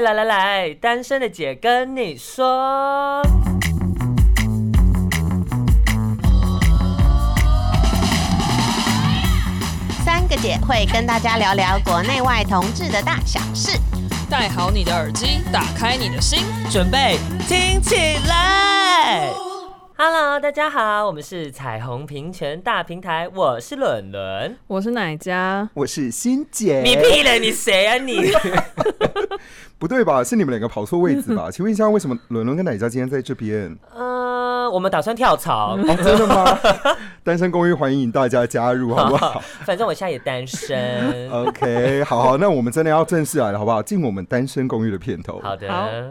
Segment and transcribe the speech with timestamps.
[0.00, 3.22] 哎，来来来，单身的姐跟你说，
[10.02, 13.78] 三个姐会跟大家聊聊国内外同志的大小事。
[14.30, 17.94] 戴好你的耳机，打开你的心，准备听起
[18.26, 19.49] 来。
[20.02, 26.80] Hello，大家好，我们是彩虹平权大平台，我是伦伦，我是奶家，我是欣姐。
[26.80, 28.32] 你屁了，你谁啊你？
[29.78, 30.24] 不对吧？
[30.24, 31.48] 是你们两个跑错位置吧？
[31.52, 33.76] 请问一下，为什么伦伦跟奶家今天在这边？
[33.94, 35.76] 呃，我们打算跳槽。
[35.76, 36.58] 哦，真的吗？
[37.22, 39.32] 单身公寓欢迎大家加入，好不好？
[39.32, 41.30] 好，反正我现在也单身。
[41.30, 43.82] OK，好好，那我们真的要正式来了，好不好？
[43.82, 45.38] 进我们单身公寓的片头。
[45.42, 46.10] 好的。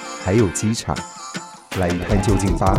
[0.23, 0.95] 还有机场，
[1.77, 2.73] 来一探究竟吧。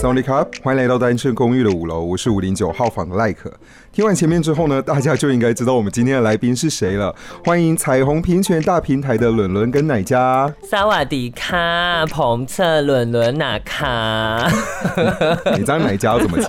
[0.00, 3.52] Sonic Cup，欢迎来到单身公寓的五楼，我是五零九号房的赖可。
[3.92, 7.14] 听完前面之后呢，大家就应该知道我们今天的来宾是谁了。
[7.44, 10.50] 欢迎彩虹平权大平台的伦伦跟奶家。
[10.62, 14.50] 萨瓦迪卡，彭策伦伦哪卡？
[15.52, 16.46] 你知道奶家要怎么接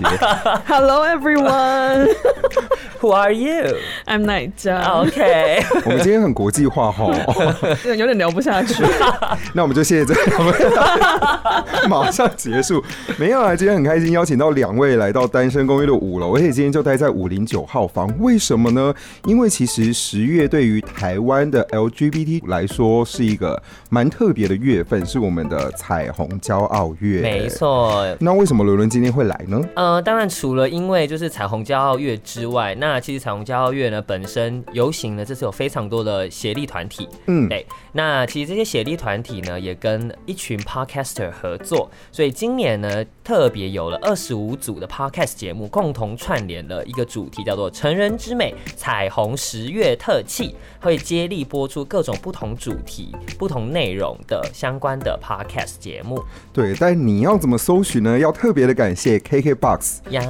[0.66, 2.08] ？Hello everyone。
[3.02, 3.78] Who are you?
[4.06, 4.80] I'm 奶家。
[4.92, 5.60] OK。
[5.84, 7.12] 我们今天很国际化哈，
[7.84, 8.80] 有点聊不下去。
[9.52, 12.80] 那我们就谢谢这样，我们马上结束。
[13.18, 18.08] 没有啊，今天很开心邀请到两位来到单身公寓的五楼，而且今天就待在五零九号房。
[18.20, 18.94] 为什么呢？
[19.24, 23.60] 因为其实十月对于台湾的 LGBT 来说是一个
[23.90, 27.20] 蛮特别的月份，是我们的彩虹骄傲月。
[27.20, 28.06] 没错。
[28.20, 29.60] 那为什么伦伦今天会来呢？
[29.74, 37.66] 呃，当然除了因为就是彩虹骄傲月之外，那那其实彩虹骄傲月呢，本身游行呢，这次有非常多的协力团体，嗯，对。
[37.92, 56.22] 那其实这些协力团体呢，也跟一群 podcaster 合作，所以今年呢，特别有了二十五组的 podcast 节目，共同串联了一个主题，叫做“成人之美彩虹十月特辑”，会接力播出各种不同主题、不同内容的相关的 podcast 节目。
[56.52, 58.18] 对，但你要怎么搜寻呢？
[58.18, 60.22] 要特别的感谢 KKBOX 呀。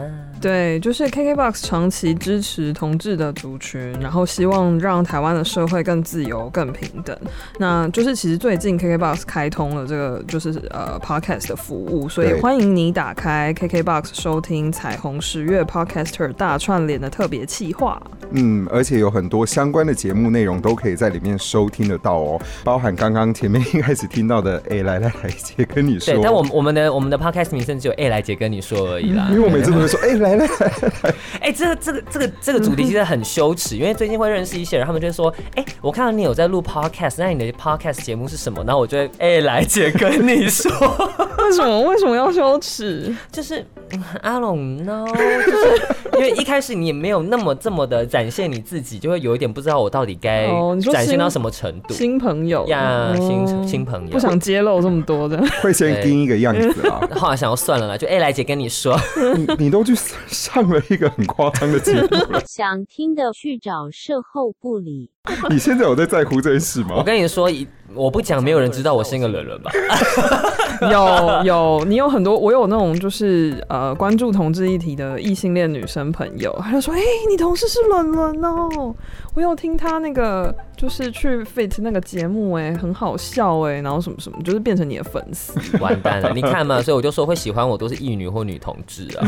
[0.42, 7.16] 对，就是 KKBOX 长期支持同志的族群，然后希望让台湾的社会更自由、更平等。
[7.58, 18.02] 那就是其实最近 KKBOX 开通了这个就是呃 Podcast 的服务，所以欢迎你打开 KKBOX 收听彩虹十月 Podcaster 大串联的特别企划。
[18.32, 30.31] 嗯，而且有很多相关的节目内容都可以在里面收听得到哦，包含刚刚前面一开始听到的“哎来来来姐跟你说”，对，但我们我们的我们的 Podcast 名称只有“哎来姐跟你说”而已啦，因为我每次都会说“哎来”。
[30.36, 30.46] 来
[31.40, 38.62] 哎、欸，这个这个这个这个主题其实很羞耻，因为最近会认识一些人，他们就会说，哎、欸，我看到你有在录 podcast，那你的 podcast 节目是什么？
[38.64, 40.70] 然后我就会，哎、欸，来姐跟你说，
[41.38, 43.14] 为什么为什么要羞耻？
[43.30, 43.64] 就是
[44.20, 45.82] I don't know，就是
[46.18, 50.46] 因为一开始你也没有那么这么的展现你自己，就会有一点不知道我到底该
[50.92, 51.94] 展现到什么程度。
[51.94, 57.00] 新朋友呀，新新朋友，不想揭露这么多的，会先盯一个样子啊。
[57.16, 58.98] 后来想要算了啦，就哎、欸，来姐跟你说，
[59.36, 59.92] 你你都去。
[60.26, 62.08] 上了一个很夸张的节目，
[62.46, 65.11] 想听的去找售后部里。
[65.50, 66.96] 你现在有在在乎这件事吗？
[66.96, 67.48] 我跟你说，
[67.94, 69.70] 我不讲，没有人知道我是一个伦伦吧？
[70.90, 78.92] 有 有，你有很多，我有那种就是呃关注同志议题的异性恋女生朋友，他就说：“哎、欸，你同事是伦伦哦，
[79.34, 89.24] 我有听他那个就是去 fit 那个节目，哎，很好笑哎，然后什么什么，就是变成你的粉丝，完蛋了，你看嘛，所以我就说会喜欢我都是异女或女同志啊。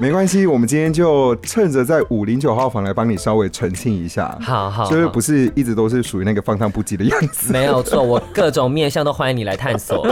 [0.00, 7.52] 没关系，我们今天就趁着在五零九号房来帮你稍微澄清一下，好好，就是不是一直都是属于那个放荡不羁的样子？
[7.52, 10.06] 没有错，我各种面相都欢迎你来探索。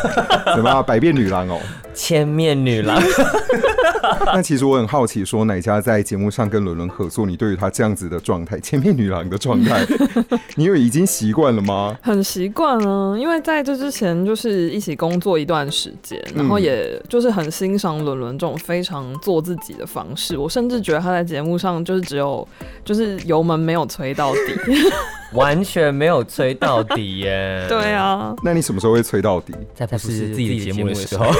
[0.56, 1.60] 怎么百变女郎哦？
[1.94, 3.00] 千面女郎。
[4.26, 9.84] 那其实我很好奇，说哪家在节目上跟伦伦合作，你对于她这样子的状态，千面女郎的状态，
[10.56, 11.96] 你有已经习惯了吗？
[12.02, 20.36] 很习惯啊，因为在这之前就是一起工作一段时间，然后也就是很欣赏伦伦这种非常做自己的方式。
[20.36, 22.46] 我甚至觉得他在节目上就是只有
[22.84, 24.40] 就是油门没有催到底，
[25.34, 27.66] 完全没有吹到底耶。
[27.68, 29.52] 对啊，那你什么时候会吹到底？
[29.74, 31.26] 在不是自己的节目的时候。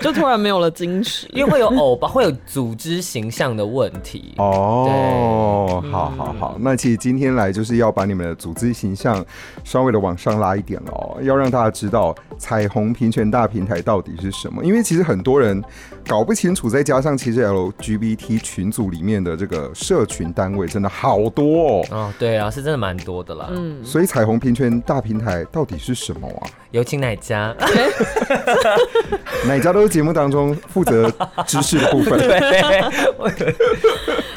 [0.00, 4.32] 就突然没有了矜持，因为会有偶吧，会有组织形象的问题。
[4.36, 9.24] 哦，好好好，那其实今天来就是要把你们的组织形象
[9.64, 14.64] 稍微的往上拉一点哦，要让大家知道彩虹平权大平台到底是什么。
[14.64, 15.60] 因为其实很多人
[16.08, 21.86] 搞不清楚，再加上其实 LGBT 群组里面的这个社群单位真的好多哦。
[21.90, 23.48] 哦，对啊，是真的蛮多的啦。
[23.52, 26.48] 嗯，所以彩虹平权大平台到底是什么啊？
[26.70, 27.54] 有请哪家？
[29.46, 31.12] 哪家都是节目当中负责
[31.46, 32.18] 知识的部分。
[32.18, 33.54] 对，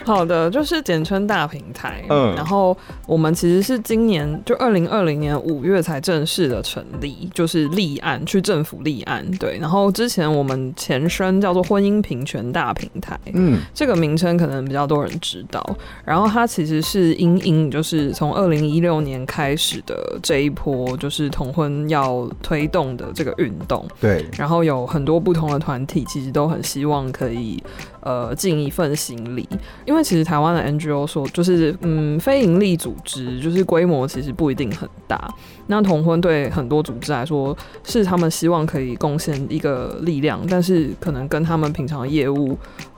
[0.06, 2.04] 好的，就是简称大平台。
[2.10, 2.76] 嗯，然后
[3.06, 9.26] 我们其实是今年就二零二零年五月才正式的成立，就是立案去政府立案。
[9.40, 13.20] 对，然后之前我们前身叫做婚姻平权大平台。
[13.34, 15.64] 嗯，这个名称可能比较多人知道。
[16.04, 22.30] 然后它其实是因应，就是从二零一六年开始的这一波，就是同婚要。
[22.42, 27.62] 推动的这个运动，对，然后有很多不同的团体，其实都很希望可以
[28.02, 29.48] 呃尽一份心力，
[29.86, 35.34] 因为其实台湾的 NGO 说就是嗯非营利组织，就是规模其实不一定很大。
[35.68, 42.58] 那同婚对很多组织来说是他们希望可以贡献一个力量，但是可能跟他们平常的业务。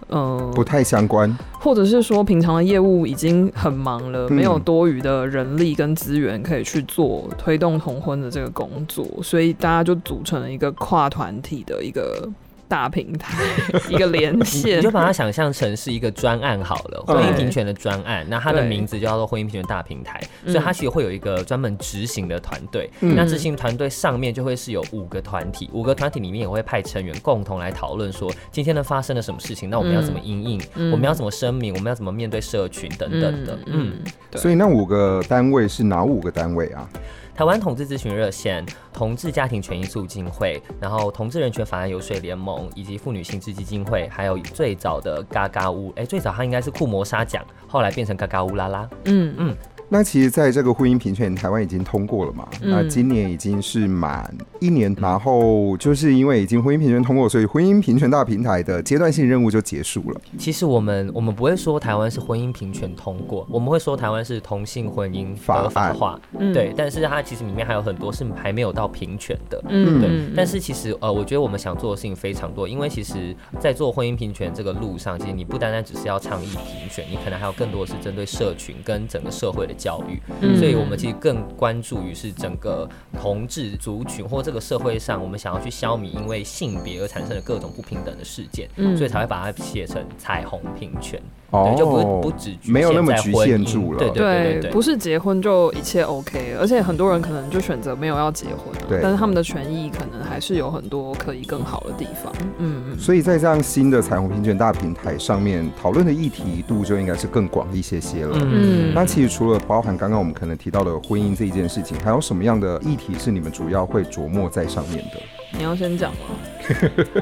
[0.10, 12.30] 嗯，不太相关，或者是说平常的业务已经很忙了，没有多余的人力跟资源可以去做推动同婚的这个工作，所以大家就组成了一个跨团体的一个。
[12.74, 13.38] 大平台
[13.88, 18.26] 一个连线，你就把它想象成是一个专案好了，婚姻平权的专案。
[18.28, 22.90] 那它的名字就叫做婚姻平权大平台，所以它其实会有一个专门执行的团队。
[23.00, 30.60] 那执行团队上面就会是有五个团体，五个团体里面也会派成员共同来讨论说今天呢发生了什么事情，那我们要怎么应应，
[30.92, 33.60] 我们要怎么声明，我们要怎么面对社群等等的。
[33.68, 34.00] 嗯，
[34.36, 36.90] 所以那五个单位是哪五个单位啊？
[37.36, 38.64] 台湾同志咨询热线、
[38.94, 48.88] 同志家庭权益促进会，然后同志人权法案游说联盟，以及妇女性质基金会，还有最早的嘎嘎屋，哎，最早它应该是酷摩沙奖，后来变成嘎嘎乌拉拉。
[49.06, 49.58] 嗯嗯。
[49.90, 52.48] 那其实，在这个婚姻平权，台湾已经通过了嘛？
[52.62, 60.22] 嗯、那今年已经是满一年，然后就是因为已经婚姻平权通过，所以婚姻平权大平台的阶段性任务就结束了。
[60.40, 66.20] 其实我们我们不会说台湾是婚姻平权通过，我们会说台湾是同性婚姻合法化。
[66.40, 69.64] 案对，但是它其实里面还有很多是还没有到平权的。
[69.70, 70.10] 嗯，对。
[70.36, 79.73] 但是其实呃，我觉得我们想做的事情非常多，因为其实，在做婚姻平权这个路上，其实你不单单只是要倡议平权，你可能还有更多的是针对社群跟整个社会的。
[79.74, 80.22] 教育，
[80.58, 82.88] 所以我们其实更关注于是整个
[83.20, 91.22] 同志族群或这个社会上，我们想要去消弭因为性别而产生的各种不平等的事件，所以才会把它写成彩虹平权。
[91.54, 94.00] 对，就不不只没有那么局限住了。
[94.00, 102.34] 对对对，对，不是结婚就一切 OK，而且很多人可能就选择没有要结婚，对，但是他们的权益可能还是有很多可以更好的地方。
[102.58, 103.00] 嗯嗯。
[103.00, 108.36] 所以在这样新的彩虹平权大平台上面，讨论的议题度就应该是更广一些些了。
[108.42, 108.92] 嗯。
[108.94, 115.20] 那其实除了包含刚刚我们可能提到的婚姻这一件事情，还有什么样的议题是你们主要会琢磨在上面的？
[115.56, 116.18] 你要先讲吗？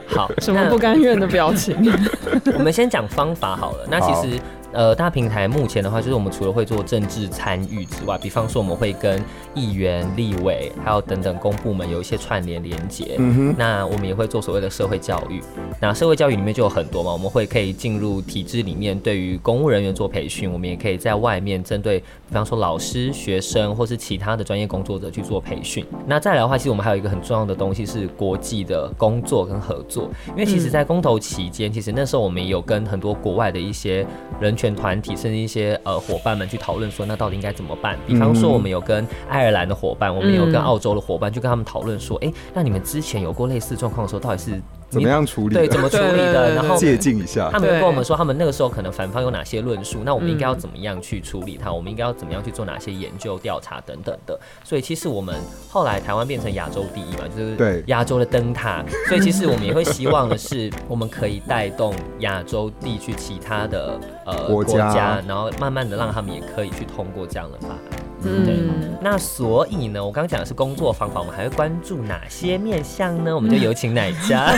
[0.07, 1.75] 好，什么不甘愿的表情？
[2.55, 3.87] 我们先讲方法好了。
[3.89, 4.39] 那其实。
[4.73, 9.21] 呃，大平台目前的话，就是我们除了会做政治参与之外，比方说我们会跟
[9.54, 13.16] 议员、立委，还有等等公部门有一些串联连接。
[13.18, 13.56] 嗯哼。
[13.57, 15.42] 那我们也会做所谓的社会教育。
[15.81, 20.49] 那社会教育里面就有很多嘛，我们会可以进入体制里面，对于公务人员做培训。
[20.49, 25.85] 我们也可以在外面针对，比方说老师、学生或是其他的专业工作者去做培训。
[26.07, 30.09] 那再来的话，其实我们还有一个很重要的东西是国际的工作跟合作。
[30.30, 34.07] 因为其实，在公投期间，其实那时候我们也有跟很多国外的一些
[34.40, 34.56] 人。
[34.61, 37.97] 全团体甚至一些呃伙伴们去讨论说，那到底应该怎么办？
[38.06, 44.61] 比方说，我们有跟爱尔兰的伙伴，我们有跟澳洲的伙伴，就跟他们讨论说，哎、欸，那你们之前有过类似状况的时候，到底是？
[44.92, 45.56] 怎么样处理？
[45.56, 46.54] 对，怎么处理的？
[46.54, 47.50] 然后借鉴一下。
[47.50, 51.71] 他们跟我们说，他们那个时候可能反方有哪些论述，那我们应该要怎么样去处理它？
[51.71, 54.38] 我们应该要怎么样去做哪些研究、调查等等的。
[54.64, 55.33] 所以其实我们
[55.69, 58.83] 后来台湾变成亚洲第一嘛，就是对亚洲的灯塔。
[59.07, 68.10] 所以其实我们也会希望的是，我们可以带动亚洲地区其他的呃国家，然后慢慢的让他们也可以去通过这样的法案。
[68.23, 68.56] 嗯，对。
[69.04, 73.35] 那所以呢，我刚刚讲的是工作方法，我们还会关注哪些面向呢？
[73.35, 74.54] 我们就有请哪家？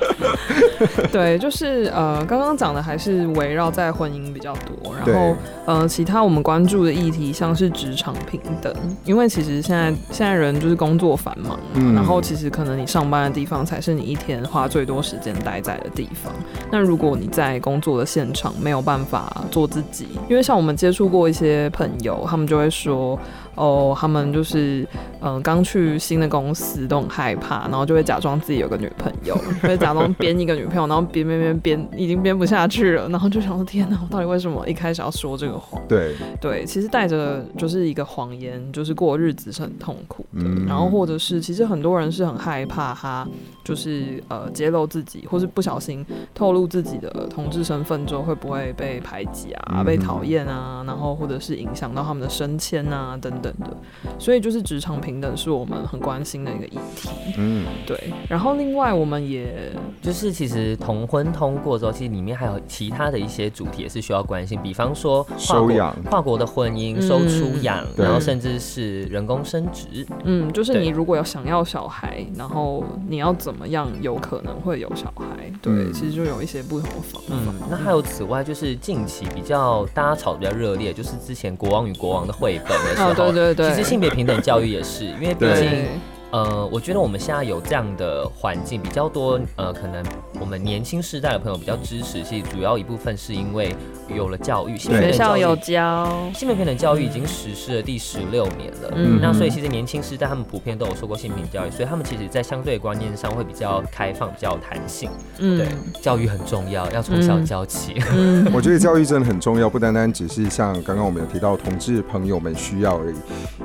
[1.10, 8.74] 对，就是呃，刚刚讲的还是围绕在婚姻比较多，然后呃，其他我们关注的议题像是职场平等，
[9.04, 16.30] 因为其实现在现在人就是工作繁忙，嗯，然后其实可能你上班的地方才是你一天花最多时间待在的地方。
[16.70, 23.18] 那如果你在工作的现场没有办法做自己，因为像我们接触过一些朋友，他们就会说。
[23.56, 24.84] 哦，他们就是
[25.20, 35.80] 嗯，刚去新的公司都很害怕，然后就会假装自己有个女朋友， 就会假装编一个女朋友，然后编编编编，已经编不下去了，然后就想说天哪，我到底为什么一开始要说这个谎？
[35.86, 40.42] 对对，其实带着就是一个谎言，就是过日子是很痛苦的。
[40.44, 43.24] 嗯、然后或者是其实很多人是很害怕他
[43.64, 46.04] 就是呃揭露自己，或是不小心
[46.34, 53.44] 透露自己的同志身份之后会不会被排挤啊、嗯、被讨厌啊，然后或者是影响到他们的升迁啊等等。
[53.44, 53.76] 等的，
[54.18, 57.10] 所以就是职场平等是我们很关心的一个议题。
[57.36, 58.12] 嗯，对。
[58.26, 70.06] 然后另外我们也就是其实同婚通过之后，其实里面还有其他的一些主题也是需要关心，比方说收养、跨国的婚姻、收出养，然后甚至是人工生殖。
[70.24, 75.50] 嗯，就是你如果要想要小孩，然后你要怎么样有可能会有小孩？
[75.62, 77.28] 对，其实就有一些不同的方法。
[77.30, 83.14] 嗯，那还有此外，就是近期比较大家吵得比较热烈，就是之前《国王与国王》的绘本的时候。
[83.14, 85.86] 对对对，其实性别平等教育也是，因为毕竟。
[86.34, 90.04] 呃，我觉得我们现在有这样的环境比较多，呃，可能
[90.40, 93.72] 我们年轻世代的朋友比较支持，其实主要一部分是因为
[94.12, 96.12] 有了教育，学校有教。
[96.34, 105.68] 性别平等教育已经实施了第十六年了，嗯，那所以其实年轻世代他们普遍都有受过性平教育，所以他们其实在相对观念上会比较开放，比较有弹性，嗯，对，
[106.02, 113.14] 教育很重要，要从小教起，嗯， 我觉得教育真的很重要，不单单只是像刚刚我们有提到同志朋友们需要而已，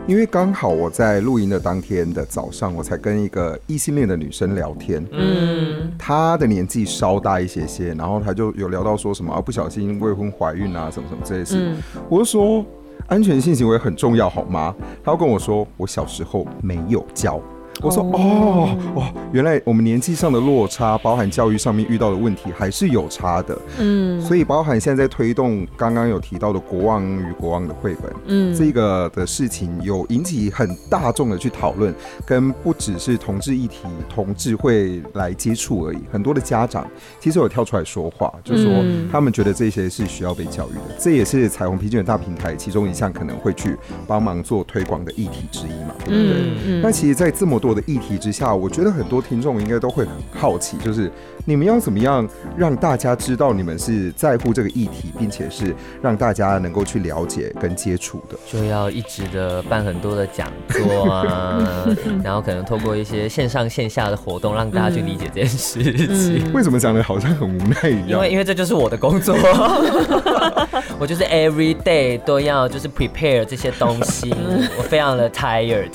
[0.05, 2.58] 因为刚好我在录音的当天的早上。
[2.59, 11.77] 上我才跟一个异性恋的女生聊天，嗯，她的年纪稍大一些些，然后她就有聊到说什么啊，不小心未婚怀孕啊，什么什么这些事，嗯，
[12.09, 12.65] 我就说
[13.07, 14.75] 安全性行为很重要，好吗？
[15.01, 17.41] 她要跟我说，我小时候没有教。
[17.81, 23.57] 我说哦哦，原来我们年纪上的落差，包含教育上面遇到的问题，还是有差的。
[23.79, 31.95] 嗯，所以包含现在在推动刚刚有提到的《国王与国王》的绘本，嗯，这个的事情有引起很大众的去讨论，
[32.25, 35.99] 跟不只是同志议题，同志会来接触而已。
[36.11, 36.85] 很多的家长
[37.21, 38.69] 其实有跳出来说话，就说
[39.09, 40.95] 他们觉得这些是需要被教育的。
[40.99, 46.41] 这也是彩虹皮卷大平台其中一项可能会去帮忙做推广的议题之一嘛，对不对？
[46.67, 47.68] 嗯，那其实，在这么多。
[47.69, 51.11] 我的议题之下，我觉得很多听众应该都会很好奇，就是
[51.45, 61.87] 你们要怎么样让大家知道你们是在乎这个议题，并且是让大家能够去了解跟接触的，就要一直的办很多的讲座啊，
[62.23, 66.43] 然后可能透过一些线上线下的活动，让大家去理解这件事情。
[66.45, 68.09] 嗯、为什么讲的好像很无奈一样？
[68.09, 69.35] 因为因为这就是我的工作，
[70.99, 74.29] 我就是 every day 都要就是 prepare 这些东西，
[74.77, 75.89] 我非常的 tired，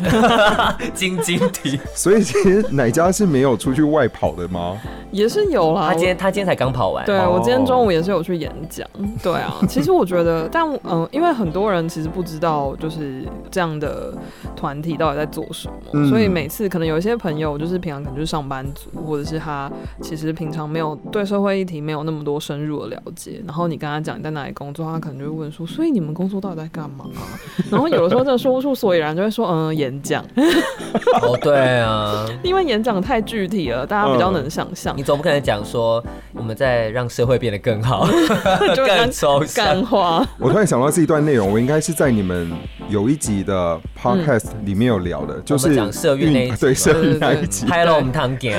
[0.95, 1.79] 晶晶体。
[1.95, 4.81] 所以其实哪家是没有出去外跑的吗？
[5.11, 5.89] 也是有啦。
[5.89, 7.05] 他今天他今天才刚跑完。
[7.05, 8.87] 对，我今天中午也是有去演讲。
[9.23, 14.13] 对啊， 其实我觉得，但嗯、呃，因为很多人其实不知道就是这样的
[14.57, 19.71] 团体到底在做什么，嗯、所以每次可能有一些朋友就是平常可能就是上班族，或者是他
[20.01, 27.23] 其实平常没有对社会议题没有那么多深入的了解，然后你跟他讲你在哪里工作，他可能就会问说，所以你们工作到底在干嘛啊？
[27.71, 30.25] 然后有的时候真的说不出所以然，就会说嗯，演讲。
[31.23, 31.75] 哦，对。
[31.81, 34.97] 啊，因为演讲太具体了，大家比较能想象。
[34.97, 36.05] 你总不可能讲说
[36.35, 38.07] 我们在让社会变得更好，
[38.77, 39.65] 更抽象。
[39.65, 40.27] 干话。
[40.39, 42.53] 我突然想到这一段内容，我应该是在你们
[42.91, 47.65] 有一集的 podcast 里面有聊的，就是讲社运那一集，对社运那一集。
[47.65, 48.55] 拍了我们汤给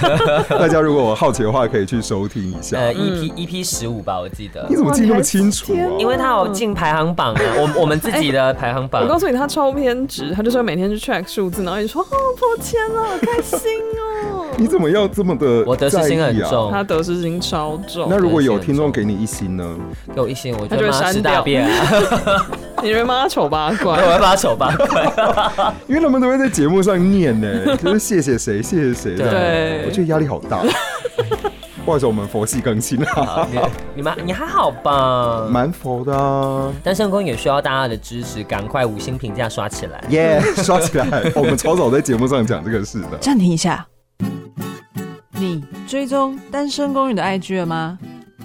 [0.50, 2.76] 大家如果好奇的话，可以去收听一下。
[2.76, 4.66] 呃，EP EP 十五吧，我记得。
[4.68, 5.74] 你怎么记那么清楚？
[5.98, 9.02] 因为他有进排行榜啊，我我们自己的排行榜。
[9.02, 12.16] 我告诉你，他超偏执，他就是每天去 track 数字，然后你说哦。
[12.42, 13.58] 破千了，好开心
[14.32, 14.46] 哦！
[14.58, 15.62] 你怎么要这么的？
[15.64, 18.08] 我得失心很重，他得失心超重。
[18.10, 19.76] 那如果有听众给你一星呢？
[20.14, 21.44] 给我一星，我就会删掉。
[22.82, 23.96] 你会骂他丑八怪？
[24.02, 25.12] 我会骂他丑八怪，
[25.86, 29.16] 因为他们都会在节目上念呢，就是谢谢谁，谢谢谁。
[29.16, 30.62] 对，我觉得压力好大。
[31.84, 33.48] 不好意思，我们佛系更新了。
[33.94, 35.48] 你们你还好吧？
[35.50, 36.72] 蛮佛的啊。
[36.82, 40.00] 单身公也需要大家的支持，赶快五星评价刷起来。
[40.10, 41.22] 耶，yeah, 刷起来！
[41.34, 43.18] 我们超早在节目上讲这个事的。
[43.20, 43.84] 暂停一下，
[45.42, 47.98] 你追踪单身公寓的 IG 了吗？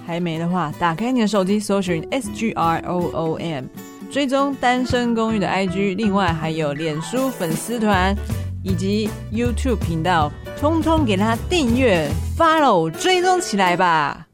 [0.04, 3.66] 还没的话，打开你的手机，搜寻 S G R O O M。
[4.10, 8.16] 追踪单身公寓的 IG，另外还有脸书粉丝团
[8.64, 14.27] 以及 YouTube 频道，通通给他订阅、follow、追踪起来吧。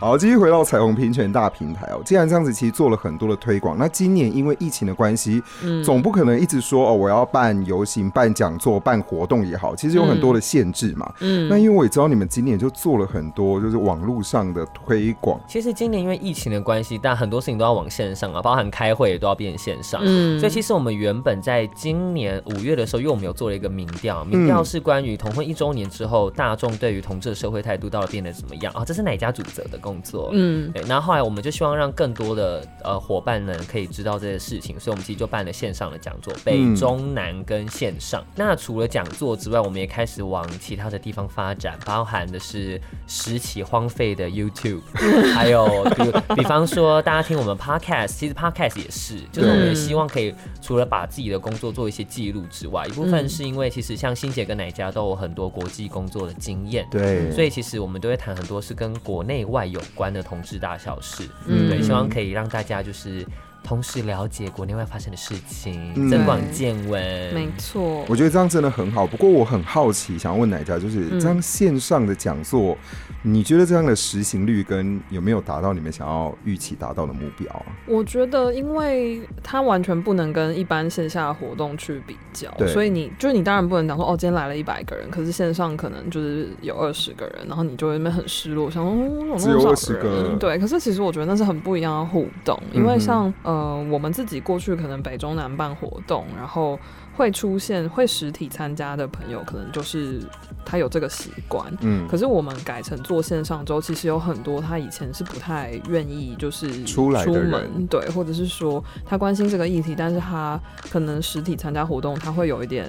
[0.00, 2.00] 好，继续回到彩虹平权大平台哦。
[2.02, 3.76] 既然这样子，其实做了很多的推广。
[3.76, 11.12] 那今年因为疫情的关系，嗯，总不可能一直说哦，我要办游行、办讲座、办活动也好，其实有很多的限制嘛。
[11.20, 15.38] 嗯，那因为我也知道你们今年就做了很多，就是网络上的推广。
[15.46, 20.00] 其实今年因为疫情的关系，但很多事情都要往线上啊，包含开会也都要变线上。
[20.02, 28.82] 嗯，所以其实我们原本在今年五月的时候，因为我们有做了一个民调，民调是关于同婚一周年之后，大众对于同志的社会态度到底变得怎么样啊？
[28.82, 30.30] 这是哪家主责的工作？
[30.32, 30.82] 嗯，对。
[30.86, 38.20] 然后后来我们就希望让更多的呃伙伴们可以知道这些事情，所以我们其实就办了线上的讲座，北中南跟线上。
[38.20, 44.82] 嗯、那除了讲座之外，我们也开始往其他的地方发展，包含的是拾起荒废的 YouTube，
[45.34, 60.22] 还有比比方说大家听我们 Podcast，其实 Podcast 也是，就是我们也希望可以除了把自己的工作做一些记录之外，一部分是因为其实像欣姐跟奶家都有很多国际工作的经验，对，所以其实我们都会谈很多是跟国内外有关的。
[60.22, 63.26] 同志大小事，嗯，对，希望可以让大家就是。
[63.62, 67.00] 同时了解国内外发生的事情，增广见闻。
[67.32, 69.06] 没错，我觉得这样真的很好。
[69.06, 72.76] 不过我很好奇，想要问哪家，就是这样线上的讲座，
[73.22, 77.66] 嗯，你觉得这样的实行率跟有没有达到你们想要预期达到的目标啊？
[77.86, 88.92] 我觉得，因为它完全不能跟一般线下的活动去比较，所以你就是你当然不能讲说哦，今天来了一百个人，可是线上可能就是有二十个人，然后你就会那边很失落，想说
[89.32, 90.58] 哦，只有二十个人，对。
[90.58, 93.32] 可是其实我觉得那是很不一样的互动，因为像。
[93.50, 96.78] 呃，我们自己过去可能北中南办活动，然后
[97.16, 100.20] 会出现会实体参加的朋友，可能就是
[100.64, 101.66] 他有这个习惯。
[101.80, 112.88] 嗯，可是我们改成做线上之后，其实有很多他以前是不太愿意就是出来出门，对，或者是说他关心这个议题，但是他可能实体参加活动，他会有一点。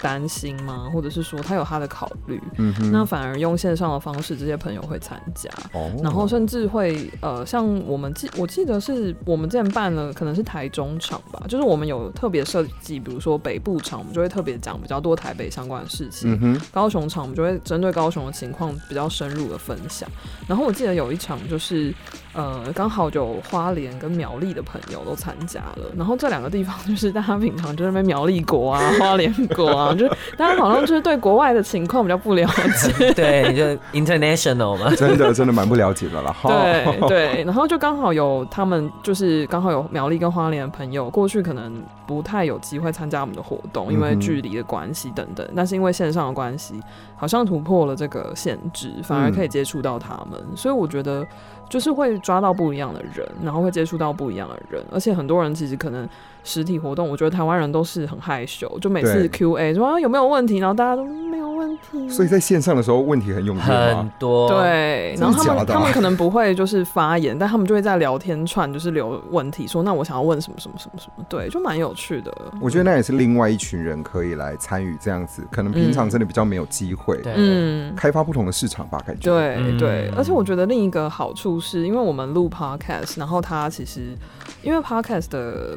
[0.00, 0.90] 担心吗？
[0.92, 20.08] 或者是说他有他的考虑，嗯哼，那反而用线上的方式，这些朋友会参加，哦，然后甚至会呃，像我们记我记得是我们之前办了，可能是台中场吧，就是我们有特别设计，比如说北部场，我们就会特别讲比较多台北相关的事情，嗯哼，高雄场我们就会针对高雄的情况比较深入的分享，
[20.46, 21.94] 然后我记得有一场就是。
[22.36, 36.34] 呃，刚好有花莲跟苗栗的朋友都参加了，然后这两个地方就是大家平常就在那边苗栗国啊、花莲国啊，就是大家好像就是对国外的情况比较不了解， 对，就 international 嘛，真的真的蛮不了解的了。
[36.42, 46.80] 对对，然后就刚好有他们，就是刚好有苗栗跟花莲的朋友过去可能不太有机会参加我们的活动，因为距离的关系等等，但是因为线上的关系，
[47.16, 51.26] 好像突破了这个限制，反而可以接触到他们，嗯，所以我觉得。
[51.68, 56.08] 就是会抓到不一样的人，然后会接触到不一样的人，而且很多人其实可能
[56.46, 64.48] 实体活动，我觉得台湾人都是很害羞，就每次 Q&A 说啊有没有问题，然后大家都没有问题，所以在线上的时候问题很踊跃，很多。
[64.48, 72.32] 对，然后他们他们可能不会就是发言，但他们就会在聊天串就是留问题，说那我想要问什么什么什么什么，对，就蛮有趣的。
[72.60, 79.30] 我觉得那也是另外一群人可以来参与这样子，可能平常真的比较没有机会，嗯，开发不同的市场吧，感觉。
[79.30, 81.56] 对、嗯、对，而且我觉得另一个好处。
[81.58, 84.14] 是因为我们录 podcast，然后它其实
[84.62, 85.74] 因为 podcast 的。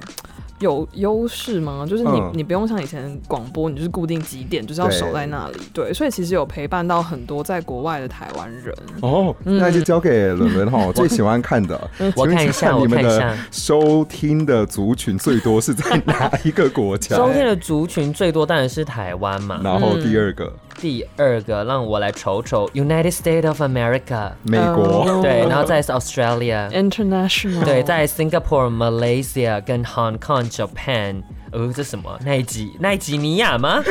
[0.60, 1.86] 有优势吗？
[1.89, 5.54] 就是你，嗯、你不用像以前广播，你就是固定几点，就是要守在那里。
[5.74, 8.76] 对，对，所以其实有陪伴到很多在国外的台湾人。
[9.02, 11.89] 哦，嗯、那就交给伦伦哈，我 最喜欢看的。
[12.15, 17.15] 我看一下，你们的收听的族群最多是在哪一个国家？
[17.17, 19.60] 收听的族群最多当然是台湾嘛。
[19.63, 20.45] 然后第二个。
[20.45, 32.17] 嗯第二个让我来瞅瞅，United States of America，美国，对，然后再是 Australia，International，对，在 Singapore、Malaysia 跟 Hong Kong、Japan，呃，这什么？
[32.23, 33.83] 奈吉奈吉尼亚吗？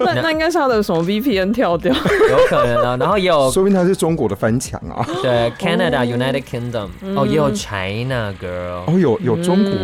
[0.00, 1.94] 那那应该是他的什么 VPN 跳掉？
[1.94, 2.96] 有可能啊。
[2.98, 5.06] 然后也有，说不定他是中国的翻墙啊。
[5.22, 9.76] 对，Canada、United Kingdom，哦，也有 China girl，哦，有有中国。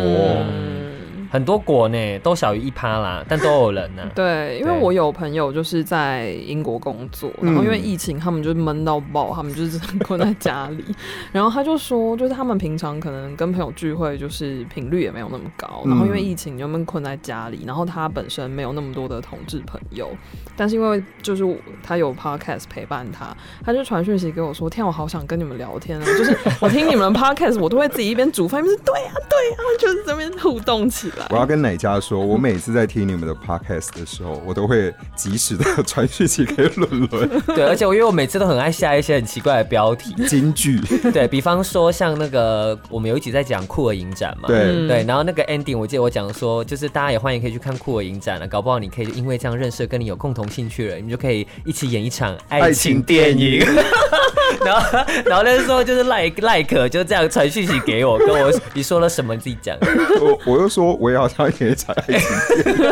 [1.33, 4.11] 很多国呢都小于一趴啦， 但都有人呢、啊。
[4.13, 10.85] 对，因为我有朋友就是在英国工作，然后因为疫情，他们就闷到爆，他们就是困在 家里。
[11.31, 15.81] 然后他就说，就是他们平常可能跟朋友聚会，就是频率也没有那么高。
[15.85, 17.63] 然后因为疫情，就闷困在家里。
[17.65, 20.11] 然后他本身没有那么多的同志朋友，
[20.55, 21.43] 但是因为就是
[21.81, 23.35] 他有 podcast 陪伴他，
[23.65, 26.05] 他就传讯息给我说：“天，我好想跟你们聊天啊！
[26.05, 31.27] 就是我听你们的 podcast，我都会自己一边煮饭一边说对呀、啊、对呀、啊，就是这边互动起来。”。
[31.31, 37.29] 我要跟奶家说，我每次在听你们的 podcast 的时候，我都会及时的传讯息给伦伦。
[37.55, 40.79] 对，而且我因为我每次都很爱下一些很奇怪的标题金句，
[41.11, 53.63] 对，比方说像那个我们有一集在讲酷儿影展嘛，对对，然后那个 ending 我记得我讲说，就是大家也欢迎可以去看酷儿影展了，搞不好你可以因为这样认识跟你有共同兴趣了，你们就可以一起演一场爱情电影。
[54.63, 59.33] 然后，然后那时候就是 like like 就这样传讯息给我，跟我你说了什么？
[59.35, 59.75] 你自己讲。
[60.21, 62.29] 我我又说我也好想演一场爱情
[62.63, 62.83] 电影。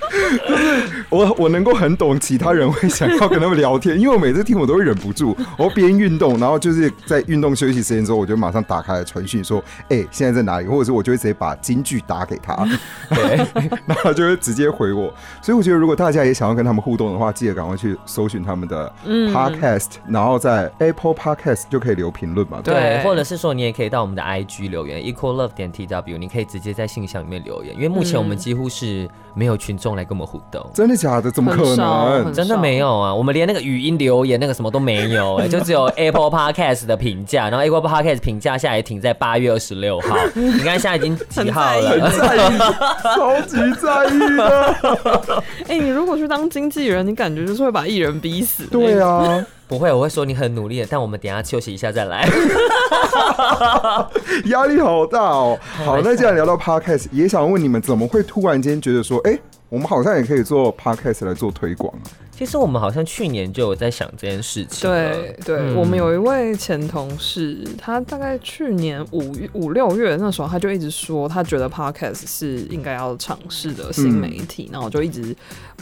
[1.09, 10.67] 我我能够很懂其他人会想要跟他们聊天，因为我每次听我都会忍不住， 我边运动，然后就是在运动休息时间之后，我就马上打开传讯说，哎、欸，现在在哪里？
[10.67, 12.55] 或者是我就会直接把金句打给他，
[13.09, 13.37] 对，
[13.85, 15.13] 然后就会直接回我。
[15.41, 22.61] 所以我觉得如果大家也想要跟他们互动的话，记得赶快去搜寻他们的 podcast，、嗯、然后在 Apple Podcast 就可以留评论嘛。
[22.63, 30.69] 对，对，或者是说你也可以到我们的 IG 留言，equal love 点 tw，你可以直接在信箱里面留言，因为目前我们几乎是没有群众来跟我们互动。
[30.73, 31.31] 真的假的？
[31.31, 32.33] 怎么可能？
[32.33, 33.15] 真的没有啊！
[33.15, 40.17] 我们连那个语音留言那个什么都没有、 就只有 Apple Podcast 的评价，然后 Apple Podcast 评价下来停在八月二十六号。
[40.35, 41.91] 你看现在已经几号了？
[41.91, 42.57] 很在意，
[43.15, 44.75] 超级在意的。
[45.69, 48.65] 哎、欸，你如果去当经纪人，你感觉就是会把艺人逼死。
[48.65, 52.27] 对啊，不会，我会说你很努力的，但我们等下休息一下再来。
[54.47, 55.57] 压力好大哦。
[55.85, 59.41] 好，那既然聊到 Podcast，也想问你们，怎么会突然间觉得说，哎、欸？
[59.71, 61.93] 我们好像也可以做 podcast 来做推广。
[62.29, 64.89] 其实我们好像去年就有在想这件事情。
[64.89, 74.69] 对对，嗯、我们有一位前同事，他大概去年五五六月那时候，他就一直说他觉得 podcast 是应该要尝试的新媒体。
[74.73, 75.33] 然后我就一直，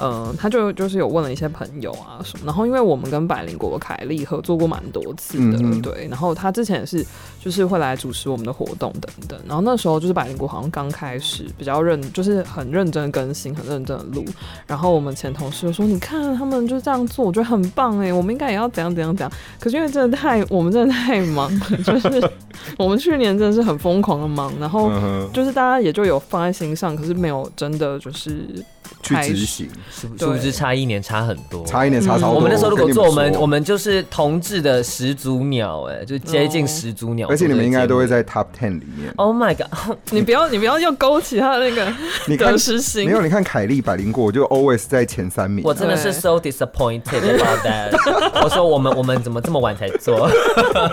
[0.02, 2.46] 嗯，他就就是有问了一些朋友啊什么。
[2.46, 6.08] 然后因为我们跟百灵国凯莉合作过蛮多次的，嗯、对。
[6.10, 7.06] 然后他之前也是
[7.40, 9.40] 就是会来主持我们的活动等等。
[9.48, 14.26] 然后那时候就是百灵国好像刚开始比较认，就是很认真更新，很认真的录。
[14.68, 19.32] 然后我们前同事就说：“你看他们。”他们就这样做，我觉得很棒哎，我们应该也要怎样怎样怎样。
[19.60, 22.30] 可是因为真的太，我们真的太忙了，就是
[22.76, 24.92] 我们去年真的是很疯狂的忙，然后
[25.32, 28.66] 就是大家也就有放在心上，可是没有真的就是。
[29.02, 31.66] 去执行，是不是差一年差很多？
[31.66, 32.36] 差一年差超多。
[32.36, 37.28] 我们那时候如果做我们，我们就是同志的始祖鸟，哎，就接近始祖鸟。
[37.30, 39.12] 而且你们应该都会在 Top Ten 里面。
[39.16, 39.98] Oh my god！
[40.12, 41.94] 你不要，你不要又勾起他的那个
[42.28, 43.06] 你得失心。
[43.06, 45.64] 没有，你看凯莉百灵果，我就 always 在前三名。
[45.66, 47.92] 我真的是 so disappointed about that。
[48.44, 50.30] 我说我们我们怎么这么晚才做？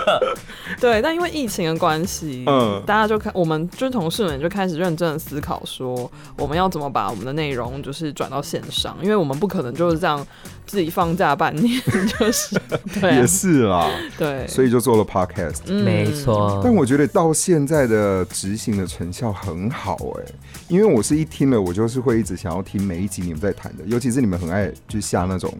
[0.79, 10.25] 对，但因为疫情的关系，嗯，大家就开，我们就是同事们就开始认真的思考，说我们要怎么把我们的内容就是转到线上，因为我们不可能就是这样
[10.65, 11.81] 自己放假半年，
[12.19, 12.59] 就是
[12.99, 16.61] 对、啊，也是啦，对，所以就做了 podcast，嗯、没错。
[16.63, 20.35] 但我觉得到现在的执行的成效很好哎、欸，
[20.67, 25.53] 因为我是一听了，我就是会一直想要听每一集你们在谈的，尤其是你们很爱就下那种。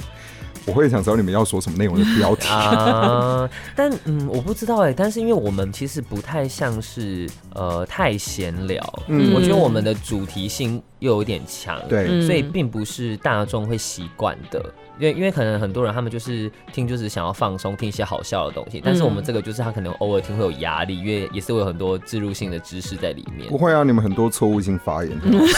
[0.67, 14.61] 我会想知道你们要说什么内容的标题啊，但嗯，我不知道哎，但是因为我们其实不太像是呃太闲聊，嗯，我觉得我们的主题性又有点强，对，所以并不是大众会习惯的。
[14.99, 23.47] 因为因为可能很多人他们就是听就是想要放松，听一些好笑的东西，但是我们这个就是他可能偶尔听会有压力，因为也是会有很多植入性的知识在里面。
[23.49, 25.11] 不会啊，你们很多错误性发言，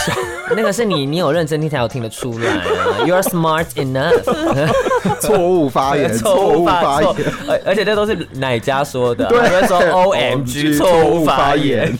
[0.54, 3.06] 那个是你你有认真听才有听得出来啊。
[3.06, 4.20] You are smart enough。
[5.20, 7.14] 错误发言， 错误发言，
[7.48, 9.26] 而而且这都是奶家说的？
[9.28, 11.96] 对，说 OMG 错误发言。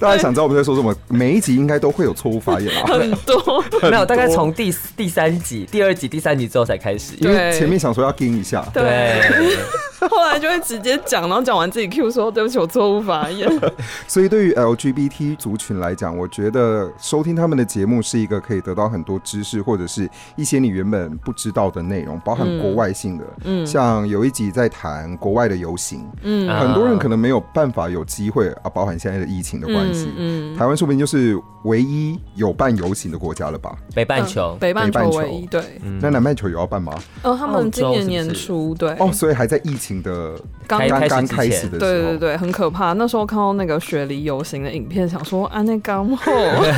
[0.00, 0.94] 大家想知道我们在说什么？
[1.08, 6.48] 每一集应该都会有错误发言啊，很多，没有，大概从第第三集、第二集、第三集。
[6.54, 9.20] 之后才开始，因为前面想说要盯一下，对，
[10.10, 13.48] 后来就会直接讲，然后讲完自己 Q 说对不起，我错误发言。
[14.06, 33.76] 所以对于 LGBT 族群来讲，我觉得收听他们的节目是一个可以得到很多知识，或者是一些你原本不知道的内容，包含国外性的，嗯，像有一集在谈国外的游行，嗯，很多人可能没有办法有机会啊，包含现在的疫情的关系，嗯，台湾说不定就是唯一有办游行的国家了吧？
[33.94, 35.62] 北半球，北半球唯一，对，
[36.00, 36.44] 那南半球。
[36.44, 36.92] 有要办吗？
[37.22, 38.90] 哦，他们今年年初对。
[38.98, 40.32] 哦，所以还在疫情的
[40.66, 42.92] 刚刚刚开始的时候，对对对，很可怕。
[42.94, 46.32] 那时候看到那个雪梨游行的影片，想说安内刚后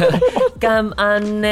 [0.58, 1.46] 干安呢？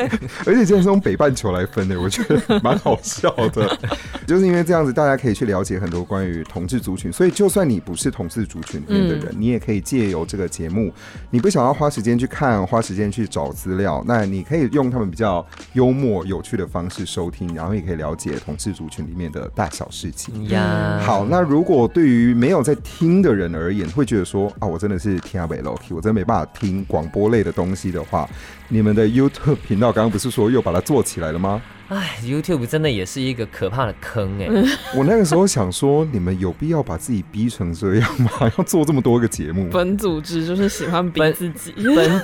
[0.44, 3.78] 而且竟然是用北半球来分的，我觉得蛮好笑的。
[4.26, 7.12] 就是因为这样子，大家可以去了解很多关于同志族群。
[7.12, 10.92] 所以，就算你不是同志族群里面的人，嗯、你也可以借由这个节目，
[11.30, 20.48] 你不想要花时间去看，花时间去找资料，那你可以用他们比较幽默、有趣的方式收听，然后也可以了解同志族群里面的大小事情。
[20.48, 28.28] 呀、嗯，好，那如果对于没有在听的人而言，会觉得说啊，我真的是听不懂，我真的没办法听广播类的东西的话，
[28.68, 31.62] 你们的 YouTube 频道刚刚不是说又把它做起来了吗？
[31.88, 34.48] 哎，YouTube 真的也是一个可怕的坑哎！
[34.96, 38.30] 我那个时候想说，你们有必要把自己逼成这样吗？
[38.58, 39.68] 要做这么多个节目？
[39.70, 41.72] 本组织就是喜欢逼自己。
[41.94, 42.22] 本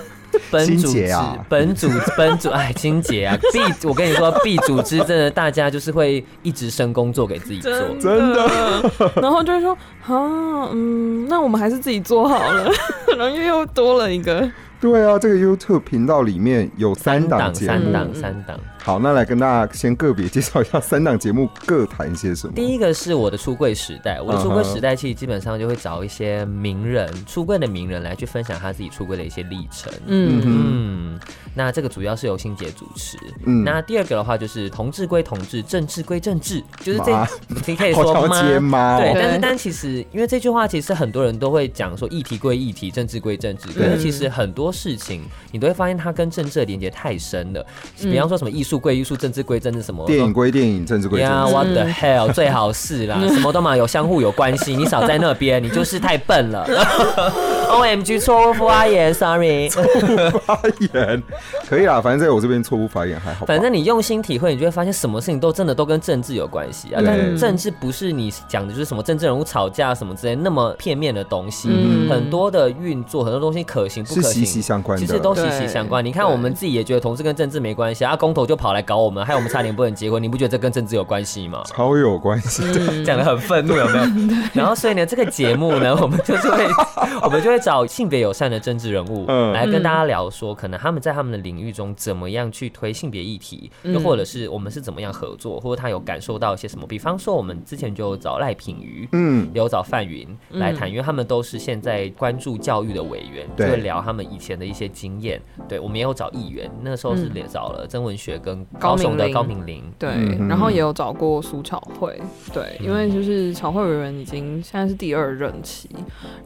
[0.50, 8.90] 本组织啊，本组本组哎，金姐啊，B，我跟你说， B 组织真的，大家就是会一直生工作给自己做，真的。
[9.22, 9.72] 然后就会说，
[10.06, 12.68] 啊，嗯，那我们还是自己做好了，
[13.16, 14.50] 然后又又多了一个。
[14.82, 18.58] 对啊，这个 YouTube 频道里面有三档节目，三档三档。
[18.84, 22.52] 好，那来跟大家先个别介绍一下三档节目各谈些什么。
[22.52, 29.92] 第一个是我的出柜时代，我的出柜时代其实基本上就会找一些名人出柜的名人来去分享他自己出柜的一些历程。
[30.06, 31.20] 嗯嗯。
[31.54, 33.16] 那这个主要是由欣姐主持。
[33.44, 33.62] 嗯。
[33.62, 37.28] 那第二个的话就是同志归同志，政治归政治，就是这
[37.64, 38.26] 你可以说
[38.60, 38.98] 吗？
[38.98, 47.64] 对，但是但其实因为这句话其实很多人都会讲说议题归议题，政治归政治，可是其实很多事情你都会发现它跟政治的连接太深了。
[48.00, 48.71] 比方说什么艺术。
[48.78, 50.06] 归艺术，政治归政治，什么？
[50.06, 51.34] 电影归电影，政治归政治。
[51.34, 52.32] 呀，What the hell？
[52.32, 54.76] 最好是啦，什么都嘛有相互有关系。
[54.76, 56.66] 你少在那边，你就是太笨了。
[57.72, 59.68] OMG，错误发言，Sorry。
[59.68, 60.60] 错误发
[60.92, 61.22] 言
[61.68, 63.46] 可以啦，反正在我这边错误发言还好。
[63.46, 67.00] 反正你用心体会，你就会发现什么事情都真的都跟政治有关系啊。
[67.00, 71.68] 对但政治不是你讲的就是什么政治人物吵架什么之类那么片面的东西。
[71.72, 76.04] 嗯、很多的运作，很多东西可行不可行，息息相关，其实都息息相关。
[76.04, 80.22] 你看，我们自己也觉得同志跟政治没关系啊，公投就跑来搞我们，害我们差点不能结婚。
[80.22, 81.64] 你不觉得这跟政治有关系吗？
[81.66, 82.62] 超有关系，
[83.04, 84.04] 讲的很愤怒，有没有？
[84.54, 86.64] 然后所以呢，这个节目呢，我们就是会，
[87.24, 96.86] 我们就会找性别友善的政治人物来跟大家聊说，可能他们在他们的领域中怎么样去推性别议题，又或者是我们是怎么样合作，或者他有感受到一些什么。
[96.86, 105.42] 比方说，我们之前就有找赖品瑜，嗯，有找范云来谈，因为他们都是现在关注教育的委员，就会聊他们以前的一些经验。
[105.68, 110.10] 对，我们也有找议员，那个时候是也找了曾文学跟高雄的高敏玲，对，
[110.48, 112.20] 然后也有找过苏巧慧，
[112.52, 115.88] 对，因为就是巧慧委员已经现在是第二任期，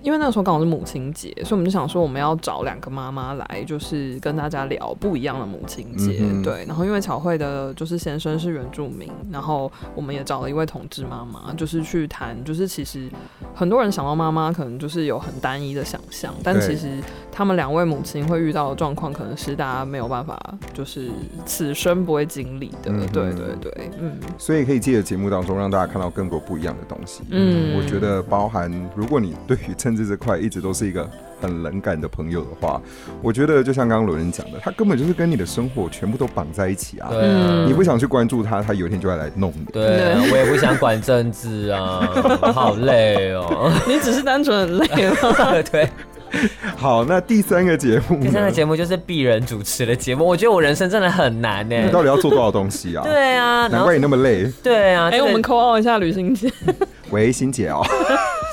[0.03, 6.64] 因为那个时候刚好是母亲节，所以我们就想说我们要找两个妈妈来，就是跟大家聊不一样的母亲节，嗯、对。
[6.66, 13.09] 然后因为巧慧的就是先生是原住民，然后我们也找了一位同志妈妈，就是去谈，就是其实
[13.55, 16.99] 很多人想到妈妈可能就是有很单一的想象，但其实
[17.31, 20.38] 他们两位母亲会遇到的状况，可能是大家没有办法
[20.75, 21.11] 就是
[21.45, 22.91] 此生不会经历的。
[22.91, 24.19] 嗯、对对对，嗯。
[24.39, 27.23] 所以可以借着节目当中让大家看到更多不一样的东西。
[27.31, 31.09] 嗯，我觉得包含如果你对于政治这块一直都是一个。
[31.39, 32.81] 很冷感的朋友的话，
[33.21, 37.11] 我觉得就像刚刚伦伦讲的，他根本就是跟你的生活全部都绑在一起啊。
[37.11, 39.67] 对啊，你不想去关注他，他有一天就会来弄你。
[39.71, 42.09] 对啊，我也不想管政治啊，
[42.55, 43.71] 好累哦。
[43.87, 45.61] 你只是单纯很累吗？
[45.71, 45.87] 对。
[46.77, 50.25] 好，那第三个节目，第三个节目就是鄙人主持的节目。
[50.27, 51.77] 我觉得我人生真的很难呢。
[51.77, 53.03] 你到底要做多少东西啊？
[53.05, 54.51] 对啊，难怪你那么累。
[54.62, 56.51] 对啊，哎，我们 call 一下吕欣姐。
[57.11, 57.85] 喂，欣姐哦。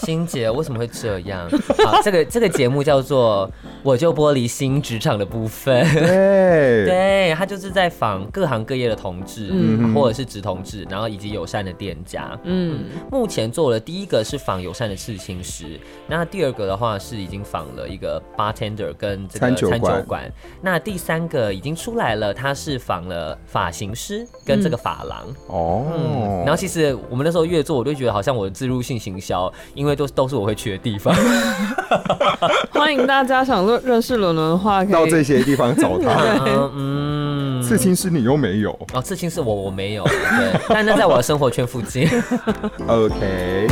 [0.03, 1.49] 欣姐，为什么会这样？
[1.85, 3.49] 好，这个这个节目叫做
[3.81, 5.85] 《我就剥离新职场的部分》。
[5.93, 12.37] 对，对，他就是在访各行各业的同志，嗯，或者是直同志，然后以及友善的店家。
[12.43, 20.29] 嗯，目前做了第一个是访友善的刺青师，那第二个的话是已经访了一个 bartender 跟这个餐酒馆。
[20.61, 25.25] 那第三个已经出来了，他是访了发型师跟这个发廊。
[25.47, 29.92] 哦，嗯，然后其实我们那时候越做，我就觉得好像我的自入性行销，因为。
[29.95, 31.13] 都都是我会去的地方，
[32.71, 36.09] 欢迎大家想认认识伦伦的话，可以到这些地方找他。
[36.75, 42.07] 嗯，刺青师你又没有哦，刺青是我我没有，对，但那在我的生活圈附近。
[42.87, 43.67] OK。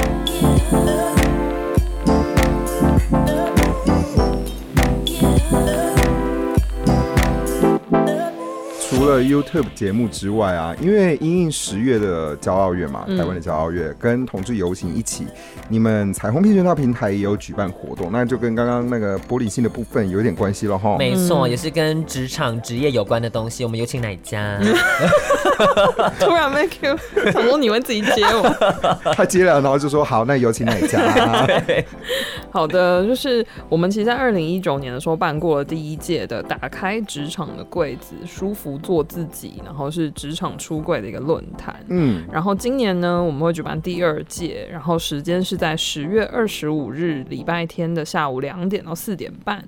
[9.12, 15.28] 了 YouTube 节目之外啊，因为因应十月的骄傲月嘛，台湾的骄傲月、嗯、跟同志游行一起，
[15.68, 20.98] 你们彩虹平权大平台也有举办活动，那就跟刚刚那个玻璃心的部分有点关系了哈。
[20.98, 23.64] 没错，也是跟职场职业有关的东西。
[23.64, 24.60] 我们有请哪一家？
[26.20, 26.98] 突然没 Q，
[27.32, 28.50] 想说你会自己接我。
[29.14, 31.00] 他接了，然后就说好，那有请哪家？
[32.52, 41.76] 好的，就是我们其实，在二零一九年的时候办过了第一届的打开职场的柜子，舒服做自己，然后是职场出柜的一个论坛。
[41.90, 49.64] 嗯，然后今年呢，我们会举办第二届，然后时间是在十月二十五日礼拜天的下午两点到四点半。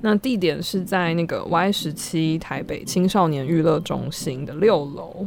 [0.00, 5.26] 那地点是在那个 Y 十七台北青少年娱乐中心的六楼。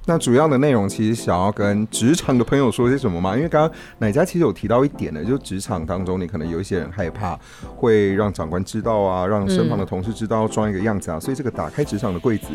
[0.11, 3.33] 那主要的内容其实想要跟职场的朋友说些什么吗？
[3.33, 7.39] 因为刚刚奶家其实有提到一点呢，就职场当中你可能有一些人害怕
[7.77, 12.47] 会让长官知道啊，让身旁的同事知道装一个样子啊，嗯、所以这个打开职场的柜子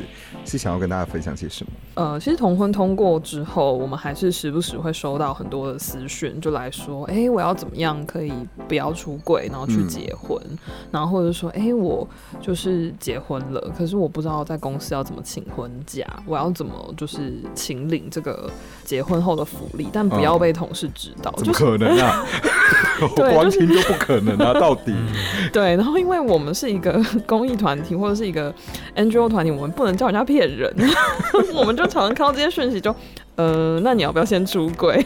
[0.44, 1.70] 是想要跟大家分享些什么？
[1.94, 8.30] 呃，其实同婚通过之后，我们还是时不时会收到很多的私讯，就来说，哎、欸，我要怎么样可以
[8.68, 10.58] 不要出柜，然后去结婚，嗯、
[10.90, 12.06] 然后或者说，哎、欸，我
[12.38, 17.32] 就是结婚了，可是我不知道在公司要怎么请婚假，我要怎么就是。
[17.54, 18.50] 请领这个
[18.84, 21.32] 结婚后的福利，但不要被同事知道。
[21.36, 22.24] 怎么可能啊？
[23.00, 24.54] 我光听就不可能啊！
[24.58, 24.94] 到底
[25.52, 28.52] 对，然后因为我们是一个公益团体或者是一个
[28.94, 30.74] NGO 团体，我们不能叫人家骗人，
[31.54, 32.98] 我们就常常看到这些讯息就，就
[33.36, 35.04] 呃，那你要不要先出轨？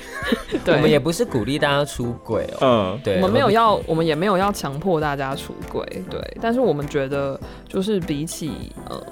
[0.65, 2.93] 对，我们也不是鼓励大家出轨哦。
[2.95, 5.85] 嗯，对，我们没有要，我们也没有要强迫大家出轨。
[6.09, 9.03] 对，但是我们觉得，就是比起呃。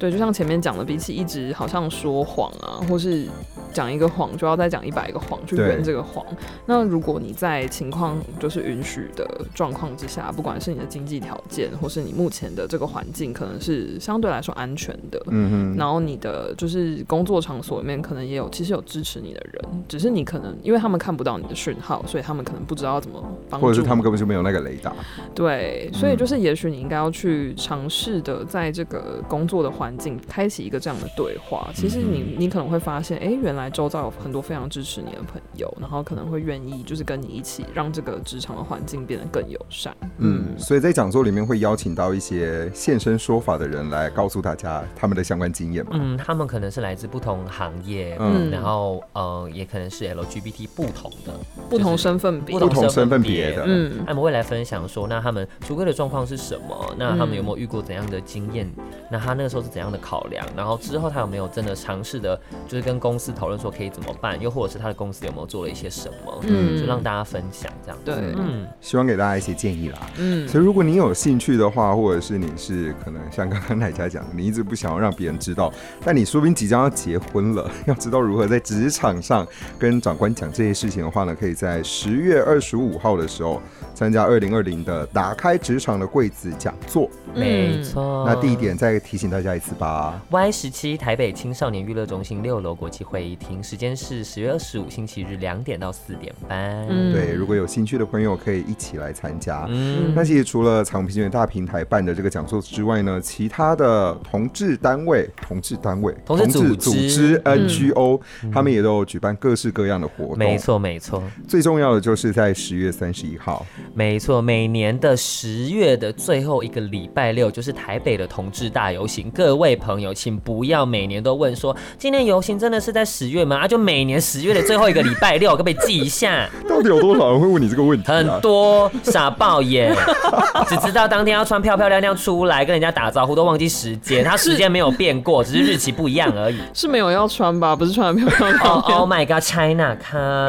[0.00, 3.26] 对，就像前面讲的，比起一直好像说谎啊，或是
[3.70, 6.24] 讲一个谎就要再讲一百个谎去圆这个谎。
[6.64, 15.22] 那如果你在情况就是允许的状况之下，不管是你的经济条件，或是你目前的这个环境，可能是相对来说安全的。
[15.26, 15.76] 嗯哼。
[15.76, 23.66] 然后你的就是工作场所里面可能也有，其实有支持你的人，只是你可能因为他们看不到你的讯号，所以他们可能不知道怎么帮助。
[23.66, 24.94] 或者是他们根本就没有那个雷达。
[25.34, 29.89] 对，所以就是也许你应该要去尝试的，在这个工作的环。
[30.28, 39.94] 开启一个这样的对话，其实你你可能会发现，哎、欸，原来周遭有很多非常支持你的朋友，然后可能会愿意就是跟你一起让这个职场的环境变得更友善。
[40.18, 45.92] 嗯，所以在讲座里面会邀请到一些现身说法的人来告诉大家他们的相关经验嘛。
[45.94, 51.32] 嗯，他们可能是来自不同行业，嗯，然后呃，也可能是 LGBT 不同的
[51.68, 56.94] 不同身份别不同身份别的，嗯，他们会来分享说，那他们出柜的状况是什么？
[56.98, 58.70] 那他们有没有遇过怎样的经验？
[59.10, 60.46] 那他那个时候是怎样的考量？
[60.56, 62.38] 然后之后他有没有真的尝试的，
[62.68, 64.40] 就是跟公司讨论说可以怎么办？
[64.40, 66.40] 又或者是他的公司有没有做了一些什么？
[66.42, 67.98] 嗯，就让大家分享这样。
[68.04, 69.98] 对，嗯，希望给大家一些建议啦。
[70.18, 75.72] 嗯，所以如果你有兴趣的话，或者是你是可能像刚刚奶茶讲的，你一直不想要让别人知道，
[76.04, 79.46] 但你说不定即将要结婚了，要知道如何在职场上
[79.78, 83.60] 跟长官讲这些事情的话呢，可以在十月二十五号的时候
[83.94, 87.08] 参加二零二零的打开职场的柜子讲座。
[87.34, 90.20] 没错，那地点再提醒大家一次吧。
[90.30, 96.86] Y 十七台北青少年娱乐中心六楼国际会议厅，时间是十月二十五星期日两点到四点半。
[96.88, 99.66] 嗯，对，如果有兴趣的朋友可以一起来参加。
[99.68, 108.20] 嗯，那其实除了彩虹平权大平台办的这个讲座之外呢，其他的同志单位、同志单位、同志组织、NGO，
[108.52, 110.38] 他们也都有举办各式各样的活动。
[110.38, 111.22] 没错，没错。
[111.46, 113.64] 最重要的就是在十月三十一号。
[113.94, 117.20] 没错，每年的十月的最后一个礼拜。
[117.20, 123.58] 拜六就是台北的同志大游行，各位朋友，请不要每年都问说今年游行真的是在十月吗？
[123.58, 126.48] 啊，就每年十月的最后一个礼拜六，可不可以记一下？
[126.68, 128.16] 到底有多少人会问你这个问题啊？
[128.16, 129.94] 很多傻爆眼，
[130.68, 134.24] 只知道当天要穿漂漂亮亮出来跟人家打招呼，都忘记时间。
[134.24, 136.58] 他时间没有变过， 只是日期不一样而已。
[136.74, 137.74] 是没有要穿吧？
[137.76, 138.74] 不是穿的漂漂亮亮。
[138.74, 140.48] Oh, oh my God，China 卡。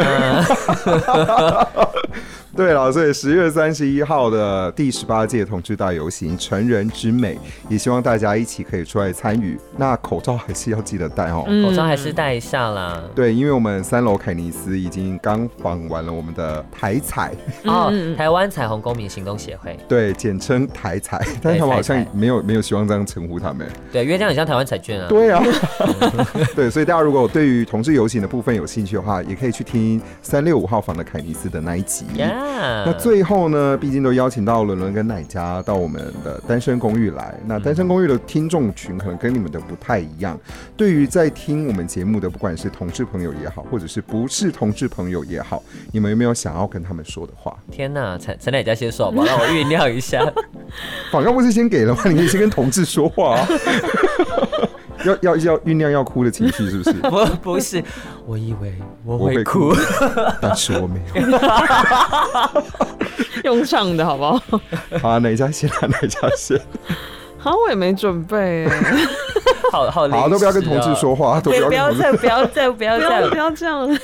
[2.61, 7.35] 对了，所以十月三十一号的第十八届同志大游行，成人之美，
[7.67, 9.57] 也希望大家一起可以出来参与。
[9.75, 13.01] 那口罩还是要记得戴哦，口罩还是戴一下啦。
[13.15, 17.33] 对，因为我们三楼凯尼斯已经刚访完了我们的台彩
[17.65, 23.67] 哦，台湾彩虹公民行动协会，对，简称台彩，但是他们好像没有没有希望这样称呼他们。
[23.91, 25.07] 对，因为这样很像台湾彩券啊。
[25.09, 25.43] 对啊，
[26.55, 32.05] 对，所以大家如果对于同志游行的部分有兴趣的话，也可以去听三六五号房的凯尼斯的那一集。
[32.15, 32.50] Yeah.
[32.85, 37.33] 那最后呢，毕竟都邀请到伦伦跟乃嘉到我们的单身公寓来。
[37.45, 40.39] 那单身公寓的听众群可能跟你们的不太一样。
[40.75, 45.61] 对于在听我们节目的，不管是同志朋友也好，或者是不是同志朋友也好，
[45.91, 47.57] 你们有没有想要跟他们说的话？
[47.71, 50.21] 天哪，陈陈乃嘉先说吧，让我酝酿一下。
[51.11, 52.01] 广告不是先给了吗？
[52.05, 53.47] 你可以先跟同志说话啊。
[55.05, 56.93] 要要要酝酿要哭的情绪是不是？
[57.09, 57.83] 不不是，
[58.25, 58.73] 我以为
[59.05, 59.73] 我会哭，
[60.41, 61.21] 但是我没有。
[63.43, 64.41] 用唱的好不好？
[65.01, 65.87] 好啊，哪一家先啊？
[65.87, 66.59] 哪一家先？
[67.37, 68.67] 好，我也没准备。
[69.71, 73.99] 好好好，都不要跟同志说话，都不要不要再不要再不要再不要这样。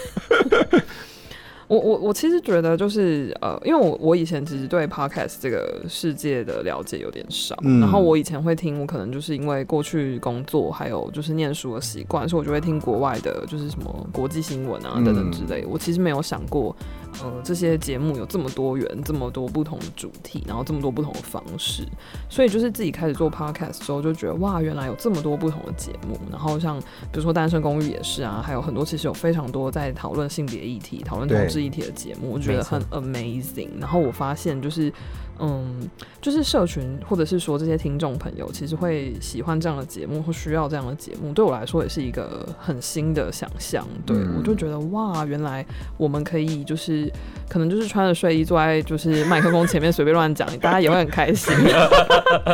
[1.68, 15.64] 我我我其实觉得就是呃，因为我我以前其实对 podcast 这个世界的了解有点少，嗯、然后我以前会听，我可能就是因为过去工作还有就是念书的习惯，所以我就会听国外的，就是什么国际新闻啊等等之类。
[15.64, 16.76] 嗯、我其实没有想过，
[17.24, 21.84] 呃，这些节目有这么多元，这么多不同的主题，然后这么多不同的方式，
[22.30, 26.20] 所以就是自己开始做 podcast 之后，就觉得哇，原来有这么多不同的节目。
[26.32, 33.70] 然后像比如说《单身公寓》也是啊，还有很多其实有非常多在讨论性别议题、讨论同志议题的节目，我觉得很 amazing。
[33.80, 34.92] 然后我发现就是。
[35.40, 35.90] 嗯，
[36.22, 43.88] 就是社群，或者是说这些听众朋友，其实会喜欢这样的节目，或需要这样的节目，对我来说也是一个很新的想象。
[44.06, 45.66] 对、嗯、我就觉得哇，原来
[45.98, 47.12] 我们可以就是
[47.48, 51.54] 可能就是穿着睡衣坐在就是麦克风前面随便乱讲，大家也会很开心。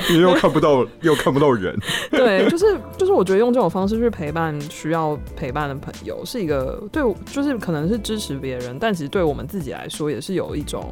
[0.10, 1.78] 因 为又看不到，又看不到人。
[2.12, 10.92] 对，就是就是我觉得用这种方式去陪伴需要陪伴的朋友，是一个对，就是可能是支持别人，但其实对我们自己来说，也是有一种。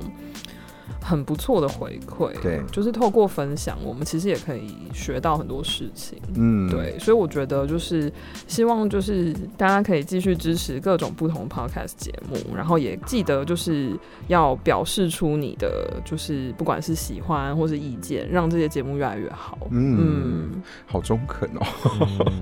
[1.02, 8.12] 很不错的回馈，对，就是透过分享，我们其实也可以学到很多事情，嗯，对，所以我觉得就是
[8.48, 13.98] 希望就是大家可以继续支持各种不同 podcast 节目，然后也记得就是
[14.28, 21.62] 要表示出你的就是不管是喜欢或是意见，让这些节目越来越好，嗯，嗯好中肯哦。
[22.00, 22.42] 嗯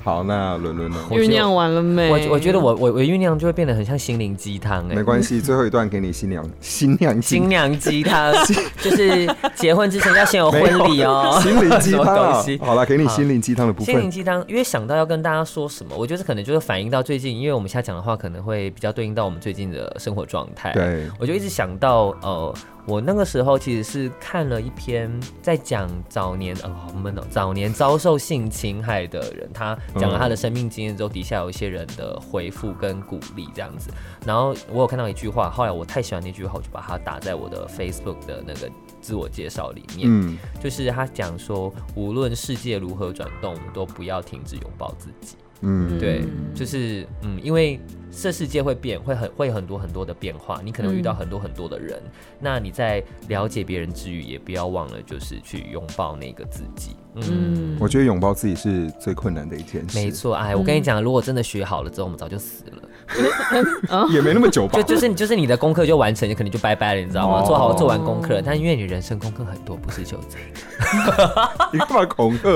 [0.00, 0.96] 好，那伦伦呢？
[1.10, 2.08] 酝酿完了没？
[2.08, 4.94] 我我觉得我我我酝酿就会变得很像心灵鸡汤哎。
[4.94, 8.32] 没关系，最后一段给你新娘新娘新娘鸡汤，
[8.82, 11.38] 就是结婚之前要先有婚礼哦。
[11.42, 13.94] 心灵鸡汤，好了，给你心灵鸡汤的部分。
[13.94, 20.72] 心灵鸡汤，因为想到要跟大家说什么，我觉得可能就是反映到最近，因为我们现在讲的话可能会比较对应到我们最近的生活状态。
[20.72, 22.54] 对，我就一直想到呃。
[22.88, 25.12] 我那个时候其实是看了一篇
[25.42, 33.90] 在讲早年哦，我们早年遭受性侵害的人，他讲了他的生命经验之后，底下有一些人的回复跟鼓励这样子。
[34.24, 38.70] 然后我有看到一句话，后来我太喜欢那句话，我就把它打在我的 Facebook 的那个
[39.02, 40.08] 自我介绍里面。
[40.10, 45.36] 嗯，就是他讲说，无论世界如何转动，都不要停止拥抱自己。
[45.62, 47.80] 嗯，对，就是嗯，因为。
[48.10, 52.00] 这世界会变，会很会很多很多的变化，你可能遇到很多很多的人。
[52.04, 56.96] 嗯、那你在了解别人之余，也不要忘了，就是去拥抱那个自己。
[57.14, 59.96] 嗯，我觉得拥抱自己是最困难的一件事。
[59.96, 62.87] 没错，哎，我跟你讲，如果真的学好了之后，我们早就死了。
[64.12, 67.42] 也没那么久吧，就就是就是你的功课就完成，你可能就拜拜了，你知道吗？
[67.42, 70.44] 做好做完功课，但因为你人生功课很多，不是就这个。
[71.72, 72.48] 你干嘛恐吓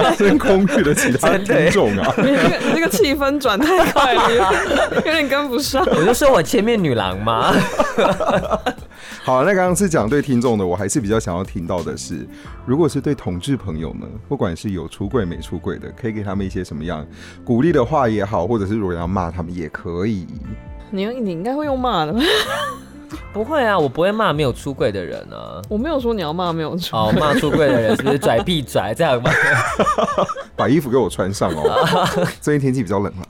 [0.00, 2.14] 人身公寓的其他听众啊？
[2.18, 4.52] 你这 个那个气氛转太快了，
[4.94, 5.84] 有点跟不上。
[5.86, 7.54] 我就说我千面女郎吗？
[9.24, 12.28] 好，那刚刚是讲对听众的，我还是比较想要听到的是，
[12.66, 17.06] 如果是对同志朋友们，不管是有出柜没出柜的，可以给他们一些什么样
[17.42, 20.26] 鼓励的话也好，或者是如果要骂他们也可以。
[20.90, 22.20] 你你应该会用骂的吧？
[23.32, 25.62] 不会啊，我不会骂没有出柜的人啊。
[25.70, 27.00] 我没有说你要骂没有出柜。
[27.00, 29.30] 哦，骂出柜的人是不是拽必拽这样吗？
[30.54, 32.06] 把衣服给我穿上哦，
[32.42, 33.24] 最近天气比较冷啊。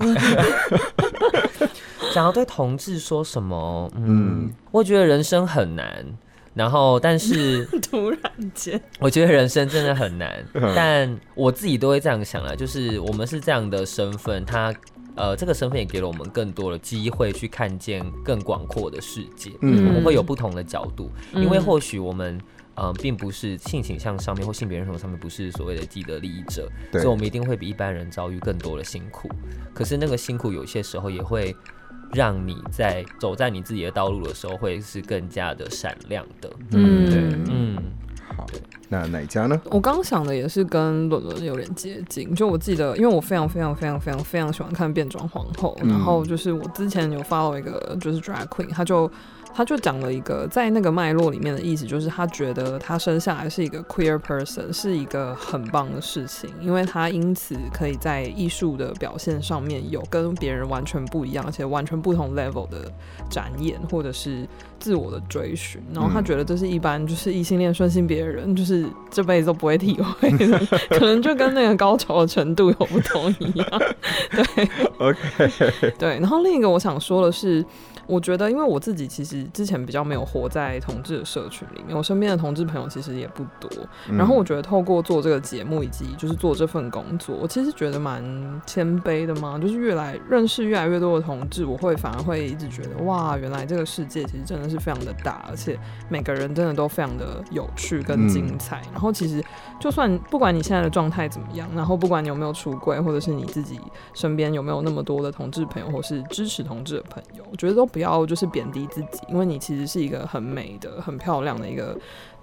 [2.14, 3.90] 想要对同志说什么？
[3.96, 6.06] 嗯，我觉得人生很难，
[6.54, 8.20] 然后但是 突然
[8.54, 10.32] 间，我觉得人生真的很难，
[10.76, 14.72] 但我自己都会这样想啊，就是我们是这样的身份，他
[15.16, 22.40] 呃，这个身份也给了我们更多的机会去看见更广阔的世界，嗯，我们会有不同的角度，因为或许我们。
[22.76, 29.30] 嗯，并不是性倾向上面或性别认同上面不是所谓的既得利益者，所以我们一定会比一般人遭遇更多的辛苦。
[29.72, 31.54] 可是那个辛苦有些时候也会
[32.14, 36.50] 让你在走在你自己的道路的时候，会是更加的闪亮的。
[36.70, 37.76] 嗯，对，嗯，
[38.36, 38.46] 好，
[38.88, 39.60] 那哪家呢？
[39.66, 42.34] 我刚刚想的也是跟伦伦有点接近。
[42.34, 49.10] 就我记得，因为我非常非常非常非常非常喜欢看变装皇后，嗯、然后就是我之前有 follow 一个就是 drag queen，他就。
[49.56, 62.90] 他就讲了一个在那个脉络里面的意思，就是他觉得他生下来是一个 queer person，是一个很棒的事情，因为他因此可以在艺术的表现上面有跟别人完全不一样，而且完全不同 level 的
[63.30, 64.44] 展演，或者是
[64.80, 65.80] 自我的追寻。
[65.92, 70.58] 然后他觉得这是一般就是异性恋顺性别人，就是这辈子都不会体会的，
[70.90, 73.68] 可能就跟那个高潮的程度有不同一样。
[74.32, 76.18] 对， OK，对。
[76.18, 77.64] 然后另一个我想说的是。
[78.06, 83.70] 我觉得，因为我自己其实实之前比较没有活在同志的社群里面，我身边的同志朋友其实也不多。
[84.08, 88.22] 嗯、然后我觉得透过做这个节目以及就是做这份工作，我其实觉得蛮
[88.66, 95.78] 谦卑的嘛，就是越来认识越来越多的同志，我会反而会一直觉得哇，原来这个世界其实真的是非常的大，而且
[96.08, 98.80] 每个人真的都非常的有趣跟精彩。
[98.86, 99.42] 嗯、然后其实
[99.80, 103.80] 就算不管你现在的状态怎么样，然后不管你有没有出柜，或者是你自己
[104.12, 111.96] 身边有没有那么多的同志朋友，或是支持同志的朋友，我觉得都不要就是贬低自己，因为你其实是一个很美的、很漂亮的一个。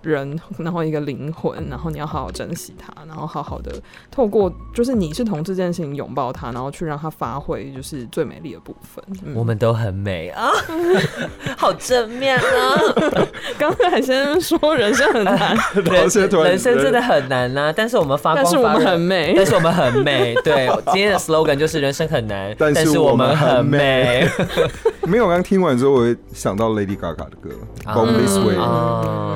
[0.03, 3.71] 人，然后一个灵魂，然后你要好好珍惜它，然后好好的
[4.09, 9.03] 透过就是你是同志这件事情拥抱它，然后去让它发挥就是最美丽的部分。
[9.25, 10.49] 嗯、我们都很美啊，
[11.57, 12.43] 好正面啊！
[13.57, 20.35] 刚才先说人生很难， 人生人生真的很难啊，但是我们发光发热，但是我们很美，但是我们很美。
[20.43, 24.27] 对， 今天的 slogan 就是人生很难，但是我们很美。
[25.03, 27.49] 没有，我刚听完之后，我会想到 Lady Gaga 的歌
[27.85, 28.55] ，Born This Way，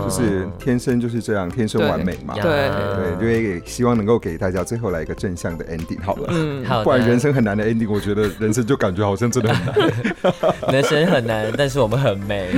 [0.03, 0.47] 就是。
[0.57, 2.33] 天生就是这样，天生完美嘛。
[2.35, 6.29] 对对，就会给希望能够给大家最后来一个正向的 ending 好了。
[6.31, 6.83] 嗯，好。
[6.83, 9.91] 不然人生很难的 ending，我觉得人生就感觉好像真的很难。
[10.73, 12.51] 人生很难，但是我们很美。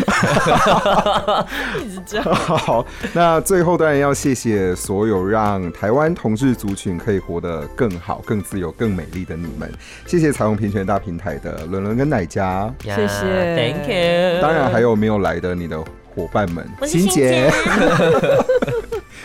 [1.86, 2.26] 一直这样。
[2.34, 9.72] 好，那最后当然要谢谢所有让台湾同志族群可以活得更好、更自由、更美丽的你们。
[10.06, 14.42] 谢谢彩虹平权大平台的伦伦跟奶佳，谢谢，Thank you。
[14.42, 15.78] 当然还有没有来的你的。
[16.18, 17.48] 伙伴们，欣姐，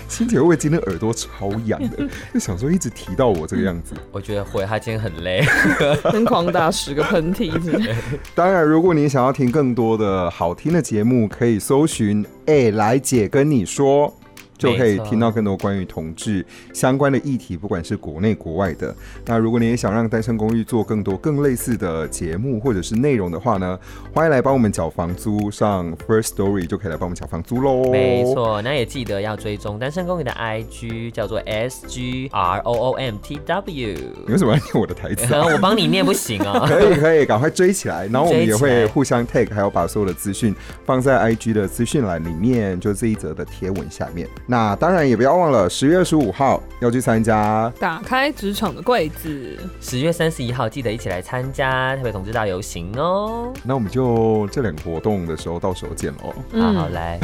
[0.09, 2.07] 欣姐会不会今天耳朵超痒的？
[2.35, 3.95] 就想说一直提到我这个样子。
[4.11, 5.43] 我觉得会，她今天很累，
[6.13, 7.51] 疯狂打十个喷嚏。
[8.37, 14.15] 当然，如果你想要听更多的好听的节目，可以搜寻“哎、欸，来姐跟你说”。
[14.63, 18.95] 就可以听到更多关于同志相关的议题，不管是国内国外的。
[19.27, 23.79] 那如果你也想让单身公寓做更多更类似的节目或者是内容的话呢，
[24.15, 27.91] 欢迎来帮我们缴房租，上 First Story 就可以来帮我们缴房租喽。
[27.91, 33.95] 没错，那也记得要追踪单身公寓的 IG，叫做 S G R O O M T W。
[34.27, 35.45] 你为什么要念我的台词啊？
[35.53, 36.65] 我帮你念不行啊？
[36.69, 38.07] 可以可以，赶快追起来。
[38.09, 40.55] 然后我们也会互相 tag，还有把所有的资讯
[40.85, 44.29] 放在 IG 的资讯栏里面，就这一则的贴文下面。
[44.53, 49.59] 那当然也不要忘了，十月二十五号要去参加打开职场的柜子。
[49.81, 53.51] 十月三十一号记得一起来参加特别同志大游行哦。
[53.65, 56.35] 那我们就这两个活动的时候，到时候见喽。
[56.53, 57.19] 嗯、好好来，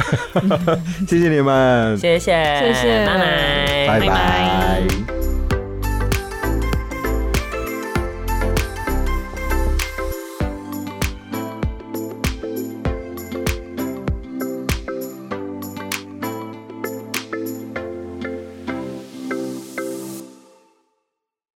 [1.07, 5.38] 谢谢你们，谢谢谢谢，拜拜，拜拜。